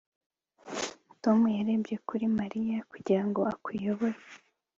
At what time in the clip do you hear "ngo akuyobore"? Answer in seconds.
3.27-4.17